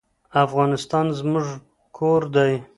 افغانستان 0.43 1.05
زموږ 1.19 1.45
کور 1.97 2.21
دی. 2.35 2.51